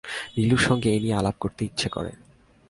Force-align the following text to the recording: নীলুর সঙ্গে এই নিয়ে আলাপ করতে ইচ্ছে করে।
নীলুর 0.37 0.59
সঙ্গে 0.59 0.87
এই 0.89 0.99
নিয়ে 0.99 1.15
আলাপ 1.15 1.35
করতে 1.39 1.61
ইচ্ছে 1.65 1.89
করে। 1.89 2.11